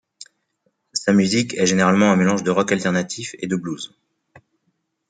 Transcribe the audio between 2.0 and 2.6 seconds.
un mélange de